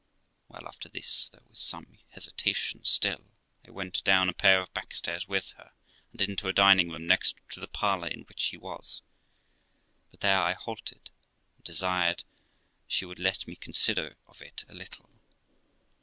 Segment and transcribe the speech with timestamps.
[0.47, 3.21] Well, after this, though with some hesitation still,
[3.63, 5.73] I went down a pair of back stairs with her,
[6.11, 9.03] and into a dining room, next to the parlour in which he was;
[10.09, 11.11] but there I halted,
[11.57, 12.23] and desired
[12.87, 15.07] she would let me consider of it a little.